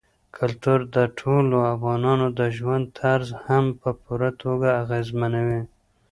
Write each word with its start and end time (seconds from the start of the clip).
کلتور 0.37 0.79
د 0.95 0.97
ټولو 1.19 1.57
افغانانو 1.73 2.27
د 2.39 2.41
ژوند 2.57 2.85
طرز 2.99 3.29
هم 3.45 3.65
په 3.81 3.89
پوره 4.01 4.29
توګه 4.41 4.67
اغېزمنوي. 4.81 5.61